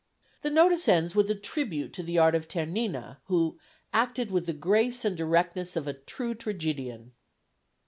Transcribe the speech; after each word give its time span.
The 0.41 0.49
notice 0.49 0.87
ends 0.89 1.15
with 1.15 1.29
a 1.29 1.35
tribute 1.35 1.93
to 1.93 2.01
the 2.01 2.17
art 2.17 2.33
of 2.33 2.47
Ternina, 2.47 3.17
who 3.25 3.59
"acted 3.93 4.31
with 4.31 4.47
the 4.47 4.51
grace 4.53 5.05
and 5.05 5.15
directness 5.15 5.75
of 5.75 5.87
a 5.87 5.93
true 5.93 6.33
tragedian." 6.33 7.11